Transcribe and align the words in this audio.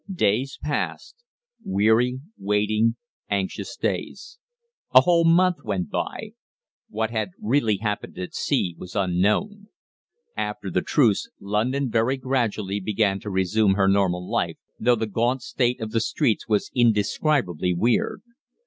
Days 0.11 0.57
passed 0.63 1.15
weary, 1.63 2.21
waiting, 2.35 2.95
anxious 3.29 3.77
days. 3.77 4.39
A 4.95 5.01
whole 5.01 5.25
month 5.25 5.57
went 5.63 5.91
by. 5.91 6.31
What 6.89 7.11
had 7.11 7.29
really 7.39 7.77
happened 7.77 8.17
at 8.17 8.33
sea 8.33 8.73
was 8.79 8.95
unknown. 8.95 9.67
After 10.35 10.71
the 10.71 10.81
truce, 10.81 11.29
London 11.39 11.87
very 11.91 12.17
gradually 12.17 12.79
began 12.79 13.19
to 13.19 13.29
resume 13.29 13.75
her 13.75 13.87
normal 13.87 14.27
life, 14.27 14.57
though 14.79 14.95
the 14.95 15.05
gaunt 15.05 15.43
state 15.43 15.79
of 15.79 15.91
the 15.91 16.01
streets 16.01 16.47
was 16.47 16.71
indescribably 16.73 17.71
weird. 17.75 18.23